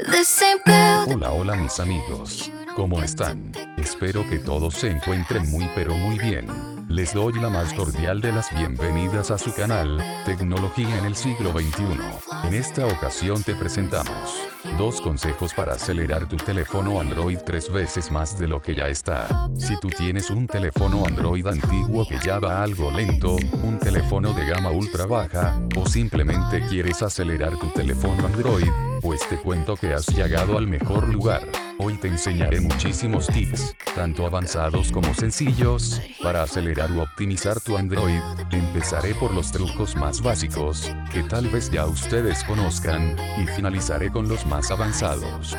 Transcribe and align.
Hola, 0.00 1.32
hola 1.32 1.56
mis 1.56 1.80
amigos. 1.80 2.52
¿Cómo 2.76 3.02
están? 3.02 3.50
Espero 3.76 4.24
que 4.30 4.38
todos 4.38 4.74
se 4.74 4.92
encuentren 4.92 5.50
muy 5.50 5.68
pero 5.74 5.92
muy 5.92 6.16
bien. 6.20 6.46
Les 6.88 7.12
doy 7.14 7.32
la 7.32 7.48
más 7.48 7.74
cordial 7.74 8.20
de 8.20 8.30
las 8.30 8.56
bienvenidas 8.56 9.32
a 9.32 9.38
su 9.38 9.52
canal, 9.52 10.00
Tecnología 10.24 10.96
en 10.98 11.04
el 11.04 11.16
siglo 11.16 11.50
XXI. 11.50 12.46
En 12.46 12.54
esta 12.54 12.86
ocasión 12.86 13.42
te 13.42 13.56
presentamos 13.56 14.48
dos 14.78 15.00
consejos 15.00 15.52
para 15.52 15.74
acelerar 15.74 16.28
tu 16.28 16.36
teléfono 16.36 17.00
Android 17.00 17.38
tres 17.44 17.70
veces 17.70 18.10
más 18.10 18.38
de 18.38 18.48
lo 18.48 18.62
que 18.62 18.74
ya 18.74 18.88
está. 18.88 19.48
Si 19.58 19.78
tú 19.80 19.88
tienes 19.88 20.30
un 20.30 20.46
teléfono 20.46 21.04
Android 21.06 21.46
antiguo 21.46 22.06
que 22.06 22.18
ya 22.24 22.38
va 22.38 22.62
algo 22.62 22.90
lento, 22.90 23.36
un 23.64 23.78
teléfono 23.78 24.32
de 24.32 24.46
gama 24.46 24.70
ultra 24.70 25.06
baja, 25.06 25.60
o 25.76 25.86
simplemente 25.86 26.64
quieres 26.68 27.02
acelerar 27.02 27.56
tu 27.58 27.68
teléfono 27.68 28.26
Android, 28.26 28.70
pues 29.08 29.26
te 29.26 29.38
cuento 29.38 29.74
que 29.74 29.94
has 29.94 30.06
llegado 30.08 30.58
al 30.58 30.66
mejor 30.66 31.08
lugar. 31.08 31.40
Hoy 31.78 31.94
te 31.94 32.08
enseñaré 32.08 32.60
muchísimos 32.60 33.26
tips, 33.28 33.74
tanto 33.94 34.26
avanzados 34.26 34.92
como 34.92 35.14
sencillos, 35.14 35.98
para 36.22 36.42
acelerar 36.42 36.92
o 36.92 37.04
optimizar 37.04 37.58
tu 37.58 37.78
Android. 37.78 38.20
Empezaré 38.50 39.14
por 39.14 39.32
los 39.32 39.50
trucos 39.50 39.96
más 39.96 40.20
básicos, 40.20 40.92
que 41.10 41.22
tal 41.22 41.48
vez 41.48 41.70
ya 41.70 41.86
ustedes 41.86 42.44
conozcan, 42.44 43.16
y 43.42 43.46
finalizaré 43.46 44.12
con 44.12 44.28
los 44.28 44.44
más 44.44 44.70
avanzados. 44.70 45.56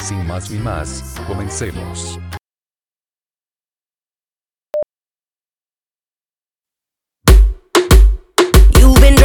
Sin 0.00 0.26
más 0.26 0.50
ni 0.50 0.58
más, 0.58 1.14
comencemos. 1.28 2.18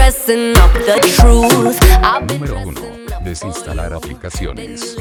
Número 0.06 0.14
1. 0.14 0.14
dressing 0.14 0.54
up 0.56 0.70
Desinstalar 3.24 3.92
aplicaciones. 3.92 4.96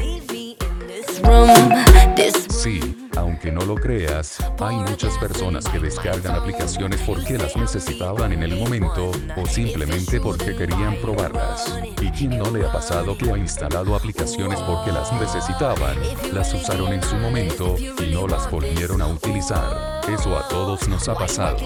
Sí, 2.49 3.04
aunque 3.15 3.51
no 3.51 3.61
lo 3.61 3.75
creas, 3.75 4.37
hay 4.59 4.75
muchas 4.75 5.17
personas 5.17 5.65
que 5.65 5.79
descargan 5.79 6.35
aplicaciones 6.35 7.01
porque 7.01 7.37
las 7.37 7.55
necesitaban 7.55 8.33
en 8.33 8.43
el 8.43 8.55
momento, 8.55 9.11
o 9.35 9.45
simplemente 9.45 10.19
porque 10.19 10.55
querían 10.55 10.95
probarlas. 10.97 11.79
¿Y 12.01 12.09
quién 12.11 12.37
no 12.37 12.51
le 12.51 12.65
ha 12.65 12.71
pasado 12.71 13.17
que 13.17 13.31
ha 13.31 13.37
instalado 13.37 13.95
aplicaciones 13.95 14.59
porque 14.61 14.91
las 14.91 15.11
necesitaban, 15.13 15.97
las 16.33 16.53
usaron 16.53 16.93
en 16.93 17.03
su 17.03 17.15
momento, 17.15 17.75
y 17.77 18.13
no 18.13 18.27
las 18.27 18.49
volvieron 18.49 19.01
a 19.01 19.07
utilizar? 19.07 20.01
Eso 20.07 20.37
a 20.37 20.47
todos 20.47 20.87
nos 20.87 21.07
ha 21.09 21.15
pasado. 21.15 21.57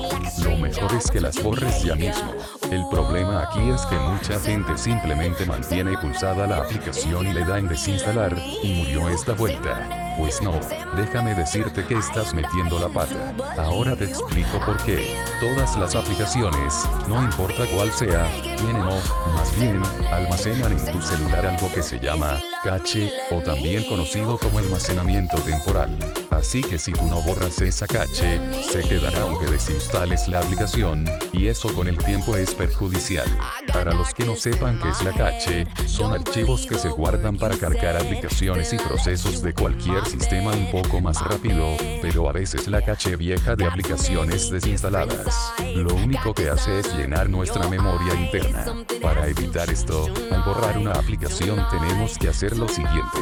Lo 0.44 0.58
mejor 0.58 0.94
es 0.94 1.12
que 1.12 1.20
las 1.20 1.42
borres 1.44 1.84
ya 1.84 1.96
mismo. 1.96 2.34
El 2.72 2.86
problema 2.90 3.44
aquí 3.44 3.70
es 3.70 3.86
que 3.88 3.96
mucha 3.96 4.40
gente 4.40 4.78
simplemente 4.78 5.46
mantiene 5.46 5.98
pulsada 5.98 6.48
la 6.48 6.58
aplicación 6.58 7.28
y 7.28 7.34
le 7.34 7.44
da 7.44 7.60
en 7.60 7.68
desinstalar, 7.68 8.38
y 8.64 8.74
murió 8.74 9.10
esta 9.10 9.34
vuelta. 9.34 10.09
Pues 10.20 10.42
no, 10.42 10.52
déjame 10.98 11.34
decirte 11.34 11.86
que 11.86 11.94
estás 11.94 12.34
metiendo 12.34 12.78
la 12.78 12.90
pata. 12.90 13.34
Ahora 13.58 13.96
te 13.96 14.04
explico 14.04 14.60
por 14.66 14.76
qué. 14.84 15.16
Todas 15.40 15.78
las 15.78 15.96
aplicaciones, 15.96 16.84
no 17.08 17.24
importa 17.24 17.64
cuál 17.74 17.90
sea, 17.94 18.30
tienen 18.42 18.82
o, 18.82 19.00
más 19.34 19.56
bien, 19.58 19.82
almacenan 20.12 20.74
en 20.74 20.92
tu 20.92 21.02
celular 21.02 21.46
algo 21.46 21.72
que 21.74 21.82
se 21.82 22.00
llama 22.00 22.38
cache, 22.66 23.14
o 23.32 23.42
también 23.42 23.86
conocido 23.86 24.38
como 24.38 24.60
almacenamiento 24.60 25.38
temporal. 25.38 25.98
Así 26.40 26.62
que 26.62 26.80
si 26.80 26.94
tú 26.94 27.06
no 27.06 27.22
borras 27.22 27.60
esa 27.62 27.86
cache, 27.86 28.40
se 28.64 28.82
quedará 28.88 29.24
aunque 29.24 29.46
desinstales 29.48 30.30
la 30.30 30.40
aplicación, 30.40 31.04
y 31.34 31.48
eso 31.48 31.68
con 31.74 31.90
el 31.90 31.98
tiempo 31.98 32.38
es 32.38 32.56
perjudicial. 32.56 33.28
Para 33.74 33.94
los 33.94 34.14
que 34.14 34.24
no 34.24 34.38
sepan 34.38 34.80
qué 34.80 34.88
es 34.88 35.04
la 35.04 35.12
cache, 35.12 35.68
son 35.86 36.14
archivos 36.14 36.66
que 36.66 36.76
se 36.76 36.88
guardan 36.88 37.38
para 37.38 37.58
cargar 37.58 37.98
aplicaciones 37.98 38.72
y 38.72 38.78
procesos 38.78 39.42
de 39.42 39.54
cualquier 39.54 40.06
sistema 40.06 40.54
un 40.54 40.72
poco 40.72 41.02
más 41.02 41.22
rápido, 41.22 41.76
pero 42.02 42.30
a 42.30 42.32
veces 42.32 42.70
la 42.70 42.82
cache 42.82 43.18
vieja 43.18 43.58
de 43.58 43.66
aplicaciones 43.66 44.50
desinstaladas. 44.50 45.52
Lo 45.76 45.94
único 45.94 46.34
que 46.34 46.50
hace 46.50 46.80
es 46.80 46.96
llenar 46.96 47.30
nuestra 47.30 47.68
memoria 47.68 48.16
interna. 48.16 48.66
Para 49.02 49.28
evitar 49.28 49.70
esto, 49.70 50.08
al 50.32 50.44
borrar 50.44 50.78
una 50.78 50.94
aplicación 50.94 51.62
tenemos 51.70 52.18
que 52.18 52.30
hacer 52.30 52.58
lo 52.58 52.70
siguiente. 52.70 53.20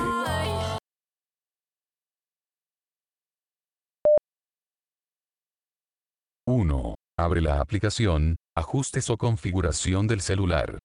Abre 7.20 7.42
la 7.42 7.60
aplicación, 7.62 8.36
ajustes 8.56 9.10
o 9.10 9.18
configuración 9.18 10.06
del 10.06 10.22
celular. 10.22 10.78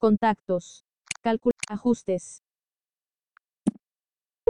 Contactos. 0.00 0.80
Cálculo. 1.22 1.52
Ajustes. 1.68 2.38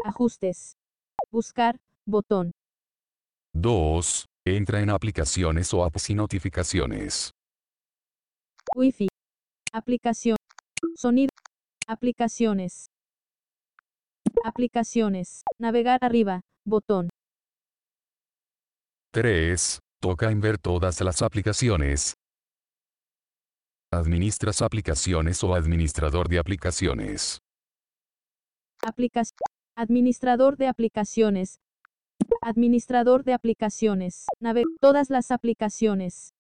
Ajustes. 0.05 0.75
Buscar. 1.33 1.81
Botón. 2.07 2.53
2. 3.53 4.27
Entra 4.47 4.81
en 4.81 4.91
aplicaciones 4.91 5.75
o 5.75 5.83
apps 5.83 6.11
y 6.11 6.15
notificaciones. 6.15 7.33
Wi-Fi. 8.77 9.09
Aplicación. 9.73 10.37
Sonido. 10.95 11.31
Aplicaciones. 11.89 12.87
Aplicaciones. 14.45 15.43
Navegar 15.59 15.99
arriba. 16.05 16.43
Botón. 16.65 17.09
3. 19.13 19.81
Toca 20.01 20.31
en 20.31 20.41
ver 20.41 20.59
todas 20.59 21.01
las 21.01 21.23
aplicaciones. 21.23 22.15
Administras 23.91 24.63
aplicaciones 24.63 25.43
o 25.43 25.55
administrador 25.57 26.29
de 26.29 26.39
aplicaciones. 26.39 27.39
Administrador 29.75 30.57
de 30.57 30.69
aplicaciones. 30.69 31.59
Administrador 32.43 33.25
de 33.25 33.33
aplicaciones. 33.33 34.27
Nave. 34.39 34.63
Todas 34.81 35.11
las 35.11 35.33
aplicaciones. 35.33 36.33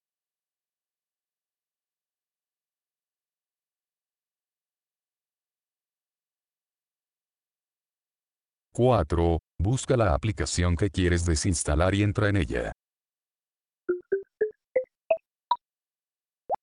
4. 8.73 9.41
Busca 9.59 9.97
la 9.97 10.15
aplicación 10.15 10.77
que 10.77 10.91
quieres 10.91 11.25
desinstalar 11.25 11.97
y 11.97 12.05
entra 12.05 12.29
en 12.29 12.37
ella. 12.37 12.73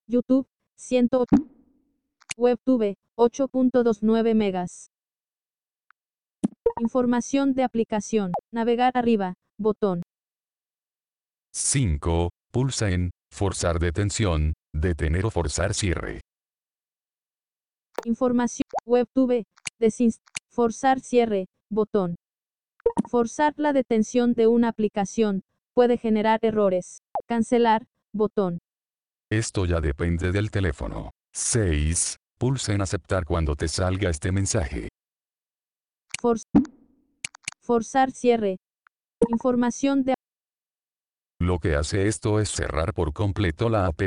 YouTube. 0.07 0.47
108. 0.75 1.27
WebTube. 2.37 2.97
8.29 3.17 4.35
megas. 4.35 4.91
Información 6.79 7.53
de 7.53 7.63
aplicación. 7.63 8.33
Navegar 8.51 8.91
arriba. 8.95 9.35
Botón. 9.57 10.01
5. 11.53 12.29
Pulsa 12.51 12.89
en 12.91 13.11
Forzar 13.35 13.79
detención, 13.79 14.53
detener 14.73 15.25
o 15.25 15.29
forzar 15.29 15.73
cierre. 15.73 16.21
Información. 18.05 18.63
WebTube. 18.85 19.43
Desinst. 19.77 20.21
Forzar 20.49 21.01
cierre. 21.01 21.47
Botón. 21.69 22.15
Forzar 23.09 23.53
la 23.57 23.73
detención 23.73 24.35
de 24.35 24.47
una 24.47 24.69
aplicación 24.69 25.43
puede 25.73 25.97
generar 25.97 26.39
errores. 26.43 26.99
Cancelar. 27.27 27.87
Botón. 28.13 28.59
Esto 29.31 29.65
ya 29.65 29.81
depende 29.81 30.31
del 30.31 30.51
teléfono. 30.51 31.11
6. 31.33 32.17
Pulsa 32.37 32.73
en 32.73 32.81
aceptar 32.81 33.25
cuando 33.25 33.55
te 33.55 33.67
salga 33.67 34.09
este 34.09 34.31
mensaje. 34.31 34.89
For- 36.21 36.37
Forzar 37.61 38.11
cierre. 38.11 38.57
Información 39.29 40.03
de 40.03 40.13
Lo 41.39 41.59
que 41.59 41.75
hace 41.75 42.07
esto 42.07 42.39
es 42.39 42.49
cerrar 42.49 42.93
por 42.93 43.13
completo 43.13 43.69
la 43.69 43.87
app. 43.87 44.01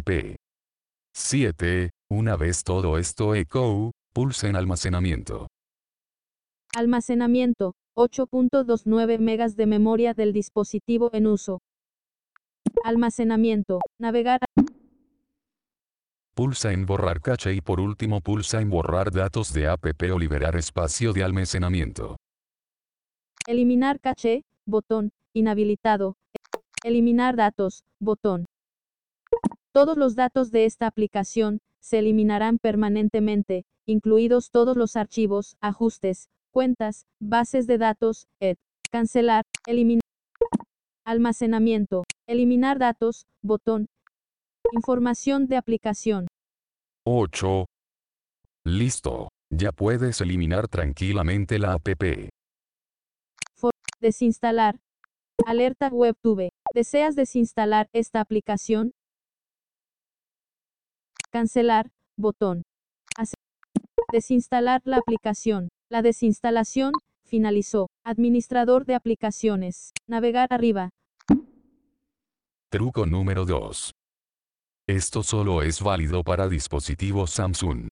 7. 1.14 1.90
Una 2.10 2.36
vez 2.36 2.62
todo 2.64 2.96
esto 2.98 3.34
echo, 3.34 3.90
pulsa 4.14 4.48
en 4.48 4.56
almacenamiento. 4.56 5.48
almacenamiento. 6.74 7.74
8.29 7.96 9.18
megas 9.18 9.56
de 9.56 9.66
memoria 9.66 10.14
del 10.14 10.32
dispositivo 10.32 11.10
en 11.12 11.26
uso. 11.26 11.58
Almacenamiento. 12.84 13.80
Navegar. 13.98 14.38
Pulsa 16.38 16.72
en 16.72 16.86
borrar 16.86 17.20
cache 17.20 17.52
y 17.52 17.60
por 17.60 17.80
último 17.80 18.20
pulsa 18.20 18.60
en 18.60 18.70
borrar 18.70 19.10
datos 19.10 19.52
de 19.52 19.66
app 19.66 19.84
o 19.84 20.18
liberar 20.20 20.54
espacio 20.54 21.12
de 21.12 21.24
almacenamiento. 21.24 22.16
Eliminar 23.48 23.98
caché. 23.98 24.44
Botón. 24.64 25.10
Inhabilitado. 25.34 26.14
Eliminar 26.84 27.34
datos. 27.34 27.82
Botón. 27.98 28.44
Todos 29.72 29.96
los 29.96 30.14
datos 30.14 30.52
de 30.52 30.64
esta 30.64 30.86
aplicación 30.86 31.58
se 31.80 31.98
eliminarán 31.98 32.58
permanentemente, 32.58 33.64
incluidos 33.84 34.52
todos 34.52 34.76
los 34.76 34.94
archivos, 34.94 35.56
ajustes, 35.60 36.28
cuentas, 36.52 37.08
bases 37.18 37.66
de 37.66 37.78
datos, 37.78 38.28
ed. 38.38 38.58
Cancelar, 38.92 39.42
eliminar. 39.66 40.02
Almacenamiento, 41.04 42.04
eliminar 42.28 42.78
datos, 42.78 43.26
botón. 43.42 43.88
Información 44.72 45.46
de 45.46 45.56
aplicación. 45.56 46.26
8. 47.06 47.64
Listo. 48.64 49.28
Ya 49.50 49.72
puedes 49.72 50.20
eliminar 50.20 50.68
tranquilamente 50.68 51.58
la 51.58 51.72
app. 51.74 51.88
Desinstalar. 54.00 54.78
Alerta 55.46 55.88
WebTube. 55.88 56.50
¿Deseas 56.74 57.16
desinstalar 57.16 57.88
esta 57.92 58.20
aplicación? 58.20 58.92
Cancelar. 61.30 61.90
Botón. 62.16 62.62
Hace- 63.16 63.34
Desinstalar 64.12 64.82
la 64.84 64.98
aplicación. 64.98 65.68
La 65.90 66.02
desinstalación 66.02 66.92
finalizó. 67.24 67.88
Administrador 68.04 68.84
de 68.84 68.94
aplicaciones. 68.94 69.92
Navegar 70.06 70.48
arriba. 70.50 70.90
Truco 72.70 73.06
número 73.06 73.44
2. 73.46 73.92
Esto 74.88 75.22
solo 75.22 75.60
es 75.60 75.82
válido 75.82 76.24
para 76.24 76.48
dispositivos 76.48 77.32
Samsung. 77.32 77.88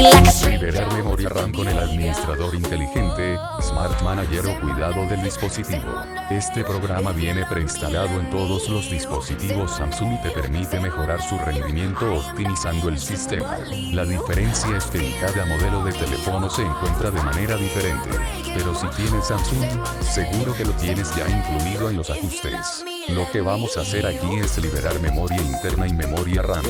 Liberar 0.00 0.90
memoria 0.94 1.28
RAM 1.28 1.52
con 1.52 1.68
el 1.68 1.78
administrador 1.78 2.54
inteligente, 2.54 3.36
Smart 3.60 4.00
Manager 4.00 4.46
o 4.46 4.60
cuidado 4.60 5.06
del 5.06 5.22
dispositivo. 5.22 5.92
Este 6.30 6.64
programa 6.64 7.12
viene 7.12 7.44
preinstalado 7.44 8.18
en 8.18 8.30
todos 8.30 8.66
los 8.70 8.90
dispositivos 8.90 9.76
Samsung 9.76 10.14
y 10.14 10.22
te 10.22 10.30
permite 10.30 10.80
mejorar 10.80 11.20
su 11.20 11.36
rendimiento 11.36 12.14
optimizando 12.14 12.88
el 12.88 12.98
sistema. 12.98 13.58
La 13.92 14.06
diferencia 14.06 14.74
es 14.74 14.86
que 14.86 15.06
en 15.06 15.20
cada 15.20 15.44
modelo 15.44 15.84
de 15.84 15.92
teléfono 15.92 16.48
se 16.48 16.62
encuentra 16.62 17.10
de 17.10 17.22
manera 17.22 17.56
diferente. 17.56 18.08
Pero 18.54 18.74
si 18.74 18.86
tienes 18.96 19.26
Samsung, 19.26 19.84
seguro 20.00 20.54
que 20.54 20.64
lo 20.64 20.72
tienes 20.72 21.14
ya 21.14 21.28
incluido 21.28 21.90
en 21.90 21.98
los 21.98 22.08
ajustes. 22.08 22.86
Lo 23.08 23.30
que 23.30 23.42
vamos 23.42 23.76
a 23.76 23.82
hacer 23.82 24.06
aquí 24.06 24.36
es 24.36 24.56
liberar 24.56 24.98
memoria 25.00 25.42
interna 25.42 25.86
y 25.86 25.92
memoria 25.92 26.40
RAM. 26.40 26.64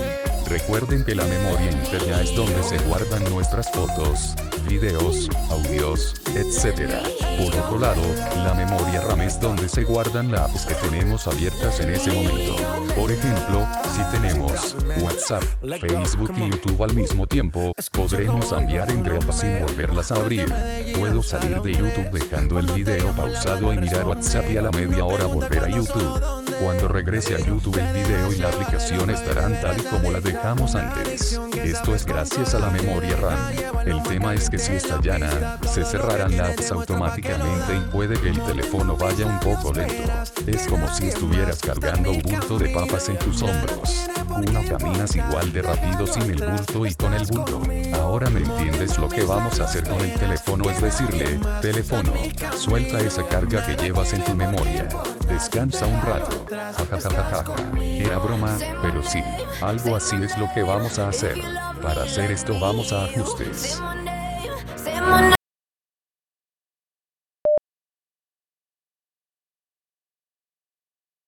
Recuerden 0.50 1.05
que 1.05 1.14
la 1.14 1.25
memoria 1.26 1.70
interna 1.70 2.23
es 2.23 2.35
donde 2.35 2.61
se 2.64 2.76
guardan 2.79 3.23
nuestras 3.31 3.70
fotos, 3.70 4.35
videos, 4.69 5.29
audios, 5.49 6.20
etc. 6.35 6.91
Por 7.38 7.55
otro 7.55 7.79
lado, 7.79 8.02
la 8.35 8.52
memoria 8.55 9.00
RAM 9.02 9.20
es 9.20 9.41
donde 9.41 9.69
se 9.69 9.85
guardan 9.85 10.32
las 10.32 10.50
apps 10.50 10.67
que 10.67 10.75
tenemos 10.75 11.29
abiertas 11.29 11.79
en 11.79 11.91
ese 11.91 12.11
momento. 12.11 12.56
Por 12.97 13.12
ejemplo, 13.12 13.64
si 13.94 14.02
tenemos 14.11 14.75
WhatsApp, 15.00 15.44
Facebook 15.81 16.32
y 16.37 16.50
YouTube 16.50 16.82
al 16.82 16.94
mismo 16.94 17.29
tiempo, 17.29 17.73
podremos 17.93 18.46
cambiar 18.46 18.91
entre 18.91 19.19
apps 19.19 19.37
sin 19.37 19.61
volverlas 19.61 20.11
a 20.11 20.17
abrir. 20.17 20.53
Puedo 20.99 21.23
salir 21.23 21.62
de 21.62 21.75
YouTube 21.75 22.11
dejando 22.11 22.58
el 22.58 22.67
video 22.73 23.12
pausado 23.12 23.73
y 23.73 23.79
mirar 23.79 24.05
WhatsApp 24.05 24.50
y 24.50 24.56
a 24.56 24.62
la 24.62 24.73
media 24.73 25.05
hora 25.05 25.26
volver 25.26 25.62
a 25.62 25.69
YouTube. 25.69 26.50
Cuando 26.60 26.88
regrese 26.88 27.34
a 27.34 27.38
YouTube 27.38 27.78
el 27.78 27.92
video 27.92 28.32
y 28.32 28.36
la 28.36 28.48
aplicación 28.48 29.08
estarán 29.10 29.58
tal 29.60 29.78
y 29.78 29.82
como 29.82 30.10
la 30.10 30.20
dejamos 30.20 30.74
antes. 30.74 31.40
Esto 31.56 31.94
es 31.94 32.04
gracias 32.04 32.54
a 32.54 32.58
la 32.58 32.70
memoria 32.70 33.16
RAM. 33.16 33.38
El 33.86 34.02
tema 34.02 34.34
es 34.34 34.50
que 34.50 34.58
si 34.58 34.72
está 34.72 35.00
llana, 35.00 35.58
se 35.66 35.84
cerrarán 35.84 36.36
las 36.36 36.50
apps 36.50 36.72
automáticamente 36.72 37.76
y 37.76 37.90
puede 37.90 38.20
que 38.20 38.28
el 38.28 38.40
teléfono 38.42 38.96
vaya 38.96 39.26
un 39.26 39.40
poco 39.40 39.72
lento. 39.72 40.02
Es 40.46 40.66
como 40.66 40.86
si 40.94 41.08
estuvieras 41.08 41.60
cargando 41.60 42.10
un 42.10 42.20
bulto 42.20 42.58
de 42.58 42.68
papas 42.68 43.08
en 43.08 43.18
tus 43.18 43.42
hombros. 43.42 44.10
Uno 44.28 44.60
caminas 44.68 45.16
igual 45.16 45.52
de 45.52 45.62
rápido 45.62 46.06
sin 46.06 46.22
el 46.22 46.44
bulto 46.44 46.86
y 46.86 46.94
con 46.94 47.14
el 47.14 47.26
bulto. 47.26 47.62
Ahora 47.94 48.28
me 48.28 48.40
entiendes 48.40 48.98
lo 48.98 49.08
que 49.08 49.24
vamos 49.24 49.58
a 49.60 49.64
hacer 49.64 49.88
con 49.88 50.00
el 50.00 50.12
teléfono 50.14 50.68
es 50.68 50.80
decirle, 50.80 51.40
teléfono, 51.62 52.12
suelta 52.56 53.00
esa 53.00 53.26
carga 53.26 53.64
que 53.64 53.76
llevas 53.82 54.12
en 54.12 54.24
tu 54.24 54.34
memoria. 54.34 54.88
Descansa 55.31 55.87
un 55.87 56.03
rato. 56.03 56.44
Jajajajaja. 56.49 57.55
Era 57.81 58.19
broma, 58.19 58.59
pero 58.82 59.00
sí, 59.03 59.21
algo 59.62 59.94
así 59.94 60.17
es 60.17 60.37
lo 60.37 60.53
que 60.53 60.62
vamos 60.62 60.99
a 60.99 61.09
hacer. 61.09 61.38
Para 61.81 62.03
hacer 62.03 62.32
esto 62.32 62.59
vamos 62.59 62.93
a 62.93 63.05
ajustes. 63.05 63.81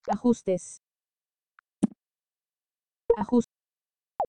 Ajustes. 0.09 0.83
Ajustes. 3.17 3.55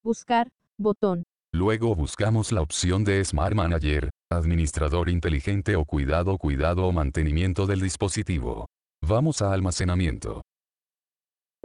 Buscar. 0.04 0.50
Botón. 0.78 1.24
Luego 1.52 1.96
buscamos 1.96 2.52
la 2.52 2.62
opción 2.62 3.04
de 3.04 3.24
Smart 3.26 3.56
Manager, 3.56 4.10
administrador 4.32 5.10
inteligente 5.10 5.76
o 5.76 5.86
cuidado, 5.86 6.38
cuidado 6.38 6.86
o 6.86 6.92
mantenimiento 6.92 7.66
del 7.66 7.82
dispositivo. 7.82 8.68
Vamos 9.06 9.42
a 9.42 9.52
almacenamiento. 9.52 10.44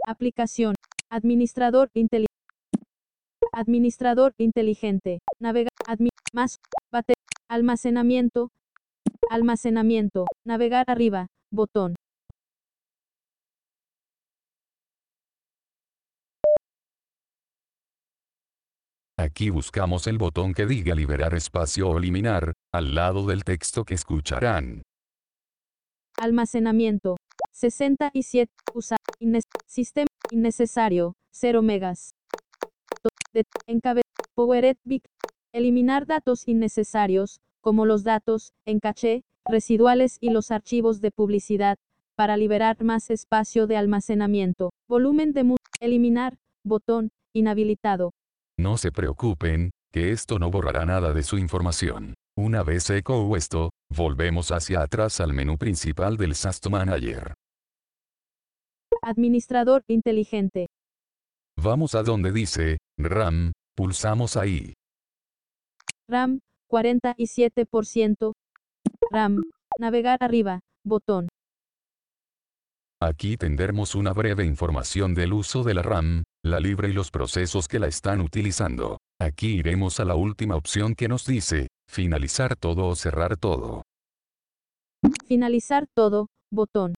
Aplicación. 0.05 0.75
Administrador 1.09 1.89
inteligente. 1.93 2.27
Administrador 3.53 4.33
inteligente. 4.37 5.19
Navegar. 5.39 5.71
Admi 5.87 6.09
más. 6.33 6.57
Bate. 6.91 7.13
Almacenamiento. 7.49 8.49
Almacenamiento. 9.29 10.25
Navegar 10.45 10.83
arriba. 10.89 11.27
Botón. 11.49 11.95
Aquí 19.17 19.49
buscamos 19.49 20.07
el 20.07 20.17
botón 20.17 20.53
que 20.53 20.65
diga 20.65 20.93
liberar 20.93 21.33
espacio 21.35 21.89
o 21.89 21.97
eliminar, 21.97 22.53
al 22.73 22.95
lado 22.95 23.25
del 23.25 23.45
texto 23.45 23.85
que 23.85 23.93
escucharán. 23.93 24.81
Almacenamiento. 26.17 27.17
67. 27.53 28.51
Usa. 28.73 28.97
Innes 29.19 29.43
sistema. 29.67 30.07
Innecesario. 30.31 31.13
0 31.31 31.61
megas. 31.61 32.11
De- 33.33 33.45
encabe- 33.67 34.01
Powered 34.35 34.77
Big. 34.83 35.03
Eliminar 35.53 36.05
datos 36.05 36.47
innecesarios, 36.47 37.39
como 37.61 37.85
los 37.85 38.03
datos, 38.03 38.53
en 38.65 38.79
caché, 38.79 39.23
residuales 39.45 40.17
y 40.21 40.29
los 40.29 40.51
archivos 40.51 41.01
de 41.01 41.11
publicidad, 41.11 41.77
para 42.15 42.37
liberar 42.37 42.83
más 42.83 43.09
espacio 43.09 43.67
de 43.67 43.77
almacenamiento. 43.77 44.71
Volumen 44.87 45.33
de 45.33 45.55
Eliminar. 45.79 46.37
Botón. 46.63 47.11
Inhabilitado. 47.33 48.11
No 48.57 48.77
se 48.77 48.91
preocupen, 48.91 49.71
que 49.91 50.11
esto 50.11 50.39
no 50.39 50.49
borrará 50.51 50.85
nada 50.85 51.13
de 51.13 51.23
su 51.23 51.37
información. 51.37 52.15
Una 52.41 52.63
vez 52.63 52.89
eco 52.89 53.35
esto, 53.35 53.71
volvemos 53.93 54.53
hacia 54.53 54.81
atrás 54.81 55.19
al 55.19 55.33
menú 55.33 55.57
principal 55.57 56.15
del 56.15 56.35
SAST 56.35 56.67
Manager. 56.67 57.33
Administrador 59.01 59.83
inteligente. 59.89 60.67
Vamos 61.61 61.95
a 61.95 62.03
donde 62.03 62.31
dice, 62.31 62.77
RAM, 62.97 63.51
pulsamos 63.75 64.37
ahí. 64.37 64.73
RAM. 66.07 66.39
47%. 66.71 68.31
RAM. 69.11 69.41
Navegar 69.77 70.19
arriba. 70.21 70.61
Botón. 70.85 71.27
Aquí 73.01 73.35
tendremos 73.35 73.95
una 73.95 74.13
breve 74.13 74.45
información 74.45 75.13
del 75.13 75.33
uso 75.33 75.63
de 75.63 75.73
la 75.73 75.81
RAM, 75.81 76.23
la 76.43 76.59
libre 76.59 76.89
y 76.89 76.93
los 76.93 77.11
procesos 77.11 77.67
que 77.67 77.79
la 77.79 77.87
están 77.87 78.21
utilizando. 78.21 78.99
Aquí 79.19 79.57
iremos 79.57 79.99
a 79.99 80.05
la 80.05 80.15
última 80.15 80.55
opción 80.55 80.95
que 80.95 81.07
nos 81.07 81.25
dice, 81.25 81.67
finalizar 81.89 82.55
todo 82.55 82.87
o 82.87 82.95
cerrar 82.95 83.37
todo. 83.37 83.83
Finalizar 85.27 85.85
todo. 85.93 86.27
Botón. 86.51 86.95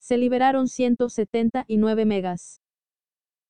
Se 0.00 0.16
liberaron 0.16 0.66
179 0.66 2.04
megas. 2.04 2.60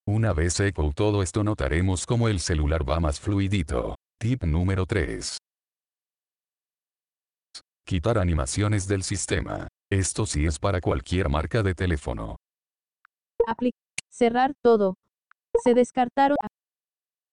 Una 0.06 0.32
vez 0.32 0.58
eco 0.60 0.92
todo 0.94 1.22
esto 1.22 1.42
notaremos 1.44 2.04
como 2.04 2.28
el 2.28 2.40
celular 2.40 2.88
va 2.88 3.00
más 3.00 3.20
fluidito. 3.20 3.96
Tip 4.18 4.44
número 4.44 4.84
3. 4.84 5.38
Quitar 7.90 8.18
animaciones 8.18 8.86
del 8.86 9.02
sistema. 9.02 9.66
Esto 9.90 10.24
sí 10.24 10.46
es 10.46 10.60
para 10.60 10.80
cualquier 10.80 11.28
marca 11.28 11.60
de 11.64 11.74
teléfono. 11.74 12.36
Cerrar 14.08 14.52
todo. 14.62 14.94
Se 15.64 15.74
descartaron. 15.74 16.36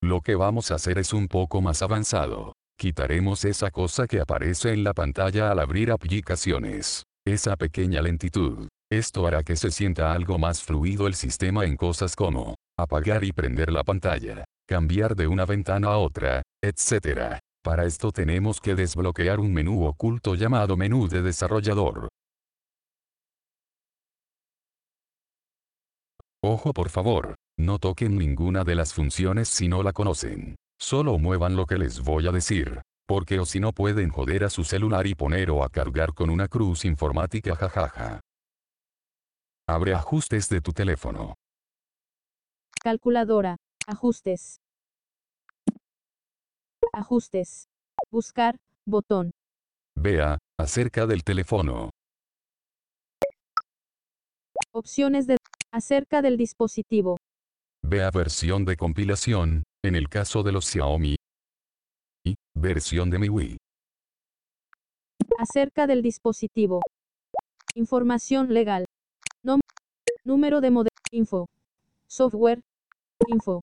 Lo 0.02 0.22
que 0.22 0.34
vamos 0.34 0.72
a 0.72 0.76
hacer 0.78 0.98
es 0.98 1.14
un 1.14 1.28
poco 1.28 1.62
más 1.62 1.84
avanzado. 1.84 2.54
Quitaremos 2.76 3.46
esa 3.46 3.70
cosa 3.70 4.08
que 4.08 4.20
aparece 4.20 4.74
en 4.74 4.84
la 4.84 4.96
pantalla 4.96 5.52
al 5.52 5.60
abrir 5.60 5.92
aplicaciones. 5.92 7.04
Esa 7.24 7.56
pequeña 7.56 8.02
lentitud. 8.02 8.68
Esto 8.92 9.28
hará 9.28 9.44
que 9.44 9.58
se 9.58 9.70
sienta 9.70 10.12
algo 10.12 10.40
más 10.40 10.64
fluido 10.64 11.06
el 11.06 11.14
sistema 11.14 11.66
en 11.66 11.76
cosas 11.76 12.16
como 12.16 12.56
apagar 12.80 13.24
y 13.24 13.32
prender 13.32 13.72
la 13.72 13.84
pantalla, 13.84 14.44
cambiar 14.68 15.16
de 15.16 15.28
una 15.28 15.46
ventana 15.46 15.90
a 15.90 15.98
otra, 16.00 16.42
etc. 16.64 17.38
Para 17.68 17.84
esto 17.84 18.14
tenemos 18.14 18.62
que 18.62 18.76
desbloquear 18.76 19.42
un 19.42 19.52
menú 19.52 19.84
oculto 19.84 20.36
llamado 20.36 20.78
menú 20.78 21.10
de 21.10 21.22
desarrollador. 21.22 22.08
Ojo 26.42 26.72
por 26.72 26.90
favor, 26.90 27.36
No 27.58 27.78
toquen 27.78 28.18
ninguna 28.18 28.64
de 28.64 28.76
las 28.76 28.94
funciones 28.94 29.50
si 29.50 29.68
no 29.68 29.84
la 29.84 29.92
conocen. 29.92 30.56
Solo 30.80 31.18
muevan 31.18 31.58
lo 31.58 31.66
que 31.66 31.78
les 31.78 32.00
voy 32.00 32.28
a 32.28 32.32
decir. 32.32 32.82
Porque 33.06 33.38
o 33.38 33.46
si 33.46 33.60
no 33.60 33.74
pueden 33.74 34.12
joder 34.12 34.46
a 34.46 34.50
su 34.50 34.64
celular 34.64 35.06
y 35.06 35.14
poner 35.14 35.52
o 35.52 35.62
a 35.62 35.70
cargar 35.70 36.14
con 36.14 36.30
una 36.30 36.48
cruz 36.48 36.86
informática 36.86 37.54
jajaja. 37.54 38.22
Abre 39.68 39.94
ajustes 39.94 40.48
de 40.48 40.62
tu 40.62 40.72
teléfono. 40.72 41.34
Calculadora. 42.82 43.58
Ajustes. 43.88 44.62
Ajustes. 47.02 47.68
Buscar. 48.12 48.58
Botón. 48.86 49.30
Vea, 49.96 50.40
acerca 50.60 51.06
del 51.06 51.24
teléfono. 51.24 51.92
Opciones 54.74 55.28
de 55.28 55.38
acerca 55.72 56.22
del 56.24 56.38
dispositivo. 56.38 57.18
Vea 57.84 58.10
versión 58.10 58.66
de 58.66 58.78
compilación, 58.78 59.64
en 59.84 59.96
el 59.96 60.10
caso 60.10 60.42
de 60.42 60.52
los 60.52 60.66
Xiaomi. 60.66 61.16
Y, 62.26 62.34
versión 62.56 63.12
de 63.12 63.20
MIUI. 63.20 63.58
Acerca 65.38 65.86
del 65.86 66.02
dispositivo. 66.02 66.82
Información 67.76 68.54
legal. 68.54 68.86
Nom- 69.44 69.60
número 70.26 70.62
de 70.62 70.72
modelo. 70.72 70.90
Info. 71.12 71.46
Software. 72.08 72.62
Info. 73.28 73.62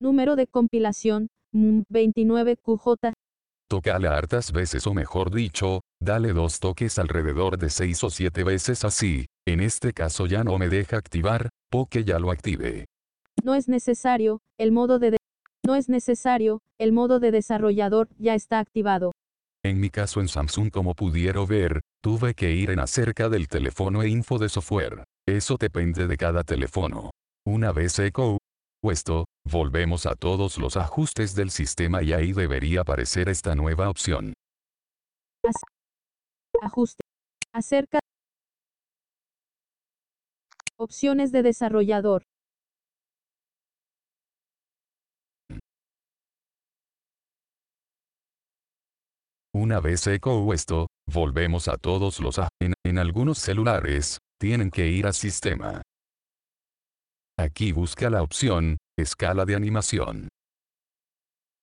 Número 0.00 0.34
de 0.34 0.48
compilación. 0.48 1.28
Mm, 1.56 1.82
29QJ. 1.88 3.12
Tócala 3.68 4.16
hartas 4.16 4.52
veces 4.52 4.86
o 4.86 4.94
mejor 4.94 5.32
dicho, 5.32 5.80
dale 6.00 6.32
dos 6.32 6.60
toques 6.60 6.98
alrededor 6.98 7.58
de 7.58 7.68
6 7.70 8.04
o 8.04 8.10
7 8.10 8.44
veces 8.44 8.84
así, 8.84 9.26
en 9.46 9.60
este 9.60 9.92
caso 9.92 10.26
ya 10.26 10.44
no 10.44 10.56
me 10.58 10.68
deja 10.68 10.98
activar, 10.98 11.48
porque 11.70 12.04
ya 12.04 12.18
lo 12.20 12.30
active. 12.30 12.84
No 13.42 13.54
es 13.54 13.68
necesario, 13.68 14.40
el 14.58 14.70
modo 14.70 14.98
de, 14.98 15.12
de- 15.12 15.16
no 15.66 15.74
es 15.74 15.88
necesario, 15.88 16.60
el 16.78 16.92
modo 16.92 17.18
de 17.18 17.32
desarrollador 17.32 18.08
ya 18.18 18.34
está 18.34 18.60
activado. 18.60 19.12
En 19.64 19.80
mi 19.80 19.90
caso 19.90 20.20
en 20.20 20.28
Samsung 20.28 20.70
como 20.70 20.94
pudieron 20.94 21.46
ver, 21.48 21.80
tuve 22.00 22.34
que 22.34 22.52
ir 22.52 22.70
en 22.70 22.78
acerca 22.78 23.28
del 23.28 23.48
teléfono 23.48 24.02
e 24.02 24.08
info 24.08 24.38
de 24.38 24.48
software. 24.48 25.02
Eso 25.26 25.56
depende 25.58 26.06
de 26.06 26.16
cada 26.16 26.44
teléfono. 26.44 27.10
Una 27.44 27.72
vez 27.72 27.98
eco 27.98 28.38
esto, 28.90 29.26
volvemos 29.44 30.06
a 30.06 30.14
todos 30.14 30.58
los 30.58 30.76
ajustes 30.76 31.34
del 31.34 31.50
sistema 31.50 32.02
y 32.02 32.12
ahí 32.12 32.32
debería 32.32 32.82
aparecer 32.82 33.28
esta 33.28 33.54
nueva 33.54 33.88
opción. 33.90 34.32
Ajuste. 36.62 37.02
Acerca. 37.52 38.00
Opciones 40.78 41.32
de 41.32 41.42
desarrollador. 41.42 42.22
Una 49.54 49.80
vez 49.80 50.06
eco 50.06 50.52
esto, 50.52 50.88
volvemos 51.10 51.68
a 51.68 51.78
todos 51.78 52.20
los 52.20 52.38
a 52.38 52.48
en, 52.60 52.74
en 52.84 52.98
algunos 52.98 53.38
celulares, 53.38 54.18
tienen 54.38 54.70
que 54.70 54.88
ir 54.88 55.06
a 55.06 55.14
sistema. 55.14 55.80
Aquí 57.38 57.72
busca 57.72 58.08
la 58.08 58.22
opción, 58.22 58.78
escala 58.98 59.44
de 59.44 59.54
animación. 59.54 60.28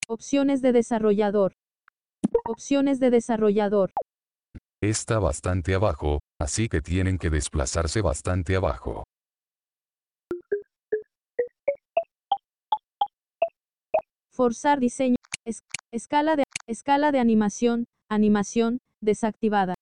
Opciones 0.08 0.62
de 0.62 0.72
desarrollador. 0.72 1.53
Opciones 2.46 3.00
de 3.00 3.10
desarrollador. 3.10 3.92
Está 4.84 5.18
bastante 5.18 5.74
abajo, 5.74 6.20
así 6.39 6.70
que 6.70 6.82
tienen 6.82 7.18
que 7.18 7.30
desplazarse 7.30 8.01
bastante 8.01 8.56
abajo. 8.56 9.03
Forzar 14.32 14.80
diseño. 14.80 15.15
es- 15.46 15.60
escala 15.92 16.36
de 16.36 16.44
escala 16.68 17.12
de 17.12 17.20
animación. 17.20 17.86
Animación 18.10 18.80
desactivada. 19.01 19.75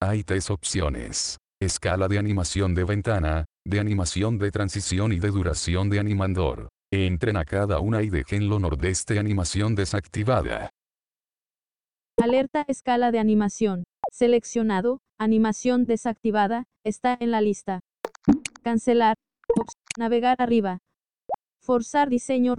Hay 0.00 0.24
tres 0.24 0.50
opciones. 0.50 1.36
Escala 1.60 2.06
de 2.06 2.18
animación 2.18 2.74
de 2.74 2.84
ventana, 2.84 3.46
de 3.64 3.80
animación 3.80 4.36
de 4.36 4.50
transición 4.50 5.14
y 5.14 5.18
de 5.18 5.30
duración 5.30 5.88
de 5.88 5.98
animador. 5.98 6.68
Entren 6.92 7.38
a 7.38 7.46
cada 7.46 7.80
una 7.80 8.02
y 8.02 8.10
déjenlo 8.10 8.58
nordeste 8.58 9.18
animación 9.18 9.74
desactivada. 9.74 10.68
Alerta 12.22 12.66
escala 12.68 13.10
de 13.10 13.20
animación. 13.20 13.84
Seleccionado. 14.12 15.00
Animación 15.18 15.86
desactivada. 15.86 16.64
Está 16.84 17.16
en 17.18 17.30
la 17.30 17.40
lista. 17.40 17.80
Cancelar. 18.62 19.16
Navegar 19.98 20.36
arriba. 20.40 20.80
Forzar 21.62 22.10
diseño. 22.10 22.56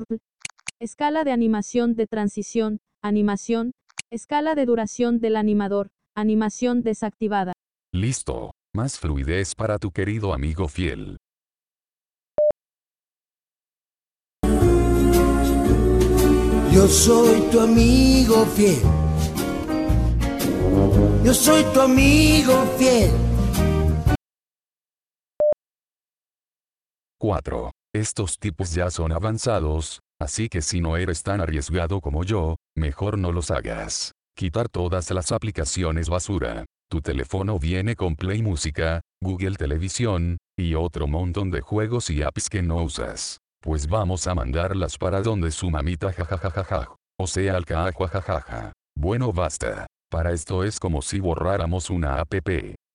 Escala 0.80 1.24
de 1.24 1.34
animación 1.34 1.94
de 1.94 2.08
transición. 2.08 2.80
Animación. 3.04 3.74
Escala 4.12 4.56
de 4.56 4.66
duración 4.66 5.20
del 5.20 5.36
animador. 5.36 5.90
Animación 6.16 6.82
desactivada. 6.82 7.54
Listo. 7.94 8.54
Más 8.78 9.00
fluidez 9.00 9.56
para 9.56 9.80
tu 9.80 9.90
querido 9.90 10.36
amigo 10.36 10.68
fiel. 10.68 11.18
Yo 16.72 16.88
soy 16.88 17.42
tu 17.50 17.60
amigo 17.60 18.46
fiel. 18.46 18.84
Yo 21.26 21.34
soy 21.34 21.64
tu 21.74 21.82
amigo 21.82 22.54
fiel. 22.78 23.10
4. 27.20 27.72
Estos 27.96 28.38
tipos 28.38 28.76
ya 28.76 28.92
son 28.92 29.12
avanzados, 29.12 30.02
así 30.22 30.50
que 30.50 30.62
si 30.62 30.82
no 30.82 30.98
eres 30.98 31.24
tan 31.24 31.42
arriesgado 31.42 32.00
como 32.00 32.24
yo, 32.24 32.58
mejor 32.76 33.18
no 33.18 33.32
los 33.32 33.50
hagas. 33.50 34.12
Quitar 34.36 34.70
todas 34.70 35.10
las 35.10 35.32
aplicaciones 35.32 36.10
basura. 36.10 36.66
Tu 36.90 37.02
teléfono 37.02 37.60
viene 37.60 37.98
con 37.98 38.16
Play 38.16 38.42
Música, 38.42 39.02
Google 39.22 39.56
Televisión, 39.56 40.38
y 40.58 40.76
otro 40.76 41.06
montón 41.06 41.52
de 41.52 41.60
juegos 41.60 42.10
y 42.10 42.24
apps 42.24 42.50
que 42.50 42.62
no 42.62 42.78
usas. 42.78 43.40
Pues 43.62 43.88
vamos 43.88 44.26
a 44.26 44.34
mandarlas 44.34 44.98
para 44.98 45.22
donde 45.22 45.52
su 45.52 45.70
mamita 45.70 46.14
jajajajaja. 46.14 46.96
O 47.20 47.28
sea 47.28 47.58
al 47.58 47.66
jajajaja. 47.66 48.72
Bueno 48.96 49.34
basta. 49.34 49.86
Para 50.10 50.32
esto 50.32 50.64
es 50.64 50.80
como 50.80 51.02
si 51.02 51.20
borráramos 51.20 51.90
una 51.90 52.22
app. 52.22 52.34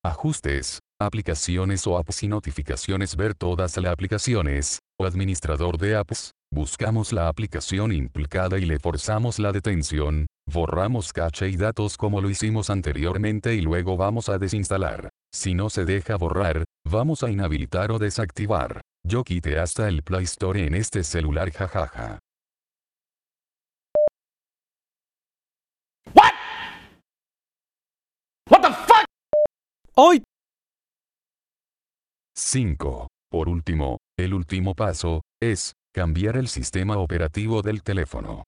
Ajustes, 0.03 0.79
aplicaciones 0.99 1.87
o 1.87 1.99
apps 1.99 2.23
y 2.23 2.29
notificaciones 2.29 3.15
ver 3.15 3.35
todas 3.35 3.77
las 3.77 3.93
aplicaciones, 3.93 4.79
o 4.99 5.07
administrador 5.07 5.79
de 5.79 5.97
apps, 5.97 6.33
buscamos 6.53 7.13
la 7.13 7.29
aplicación 7.29 7.93
implicada 7.93 8.59
y 8.59 8.65
le 8.65 8.79
forzamos 8.79 9.39
la 9.39 9.53
detención, 9.53 10.27
borramos 10.51 11.13
caché 11.13 11.49
y 11.49 11.57
datos 11.57 11.97
como 11.97 12.21
lo 12.21 12.31
hicimos 12.31 12.71
anteriormente 12.71 13.55
y 13.55 13.61
luego 13.61 13.97
vamos 13.97 14.29
a 14.29 14.39
desinstalar. 14.39 15.09
Si 15.33 15.55
no 15.55 15.71
se 15.71 15.85
deja 15.85 16.17
borrar, 16.17 16.65
vamos 16.87 17.23
a 17.23 17.31
inhabilitar 17.31 17.91
o 17.91 17.99
desactivar. 17.99 18.83
Yo 19.05 19.25
quité 19.25 19.59
hasta 19.59 19.89
el 19.89 20.03
Play 20.03 20.25
Store 20.25 20.67
en 20.67 20.75
este 20.75 21.03
celular 21.03 21.51
jajaja. 21.51 22.19
¡Ay! 29.95 30.23
5. 32.35 33.09
Por 33.31 33.49
último, 33.49 33.99
el 34.23 34.35
último 34.35 34.75
paso, 34.75 35.23
es, 35.41 35.75
cambiar 35.95 36.37
el 36.37 36.49
sistema 36.49 36.97
operativo 36.99 37.63
del 37.63 37.83
teléfono. 37.83 38.45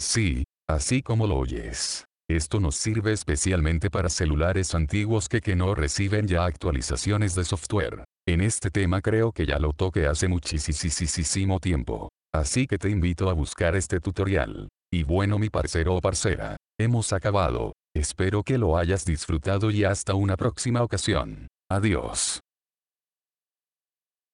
Sí, 0.00 0.44
así 0.68 1.02
como 1.02 1.26
lo 1.26 1.36
oyes. 1.36 2.04
Esto 2.30 2.60
nos 2.60 2.76
sirve 2.76 3.12
especialmente 3.12 3.90
para 3.90 4.08
celulares 4.08 4.74
antiguos 4.74 5.28
que, 5.28 5.40
que 5.40 5.56
no 5.56 5.74
reciben 5.74 6.28
ya 6.28 6.44
actualizaciones 6.44 7.34
de 7.34 7.44
software. 7.44 8.04
En 8.26 8.40
este 8.40 8.70
tema 8.70 9.02
creo 9.02 9.32
que 9.32 9.44
ya 9.44 9.58
lo 9.58 9.72
toqué 9.72 10.06
hace 10.06 10.28
muchísimo 10.28 11.60
tiempo. 11.60 12.10
Así 12.32 12.66
que 12.66 12.78
te 12.78 12.90
invito 12.90 13.28
a 13.28 13.34
buscar 13.34 13.76
este 13.76 14.00
tutorial. 14.00 14.68
Y 14.94 15.02
bueno 15.02 15.40
mi 15.40 15.50
parcero 15.50 15.96
o 15.96 16.00
parcera, 16.00 16.56
hemos 16.78 17.12
acabado. 17.12 17.72
Espero 17.96 18.44
que 18.44 18.58
lo 18.58 18.76
hayas 18.78 19.04
disfrutado 19.04 19.72
y 19.72 19.82
hasta 19.82 20.14
una 20.14 20.36
próxima 20.36 20.84
ocasión. 20.84 21.48
Adiós. 21.68 22.43